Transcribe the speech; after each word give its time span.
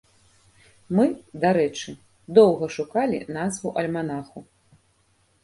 Мы, 0.99 1.03
дарэчы, 1.43 1.93
доўга 2.39 2.71
шукалі 2.77 3.17
назву 3.37 3.69
альманаху. 3.83 4.39